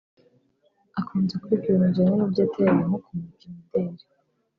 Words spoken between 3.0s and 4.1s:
kumurika imideli